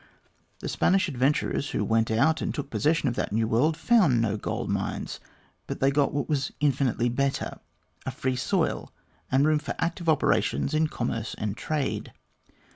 [0.61, 4.35] The Spanish adventurers, who went out and took possession of that new world, found no
[4.35, 5.19] gold mines,
[5.67, 7.59] but they got what was infinitely better
[8.03, 8.91] a free soil,
[9.31, 12.13] and room for active operations in commerce and trade.